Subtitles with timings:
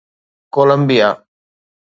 [0.53, 1.09] Colombia